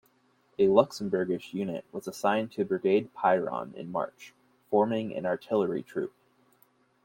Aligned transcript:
A 0.57 0.65
Luxembourgish 0.65 1.53
unit 1.53 1.85
was 1.91 2.07
assigned 2.07 2.51
to 2.53 2.65
"Brigade 2.65 3.13
Piron" 3.13 3.75
in 3.77 3.91
March, 3.91 4.33
forming 4.71 5.13
an 5.15 5.27
artillery 5.27 5.83
troop. 5.83 6.15